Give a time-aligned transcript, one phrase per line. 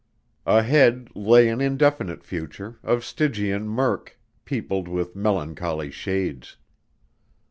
[0.47, 6.57] Ahead lay an indefinite future, of Stygian murk, peopled with melancholy shades.